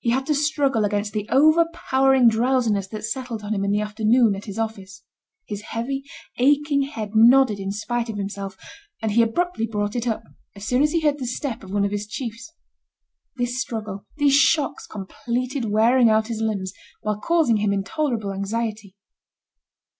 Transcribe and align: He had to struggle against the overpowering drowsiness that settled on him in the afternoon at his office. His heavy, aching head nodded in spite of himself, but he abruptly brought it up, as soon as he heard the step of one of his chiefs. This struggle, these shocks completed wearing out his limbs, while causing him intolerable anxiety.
He 0.00 0.10
had 0.10 0.26
to 0.26 0.34
struggle 0.34 0.84
against 0.84 1.12
the 1.12 1.28
overpowering 1.30 2.26
drowsiness 2.26 2.88
that 2.88 3.04
settled 3.04 3.44
on 3.44 3.54
him 3.54 3.62
in 3.64 3.70
the 3.70 3.80
afternoon 3.80 4.34
at 4.34 4.46
his 4.46 4.58
office. 4.58 5.04
His 5.46 5.60
heavy, 5.60 6.02
aching 6.38 6.82
head 6.82 7.10
nodded 7.14 7.60
in 7.60 7.70
spite 7.70 8.08
of 8.08 8.16
himself, 8.16 8.56
but 9.00 9.12
he 9.12 9.22
abruptly 9.22 9.68
brought 9.68 9.94
it 9.94 10.08
up, 10.08 10.24
as 10.56 10.64
soon 10.66 10.82
as 10.82 10.90
he 10.90 11.02
heard 11.02 11.20
the 11.20 11.24
step 11.28 11.62
of 11.62 11.70
one 11.70 11.84
of 11.84 11.92
his 11.92 12.08
chiefs. 12.08 12.52
This 13.36 13.60
struggle, 13.60 14.06
these 14.16 14.34
shocks 14.34 14.88
completed 14.88 15.66
wearing 15.70 16.10
out 16.10 16.26
his 16.26 16.40
limbs, 16.40 16.72
while 17.02 17.20
causing 17.20 17.58
him 17.58 17.72
intolerable 17.72 18.32
anxiety. 18.32 18.96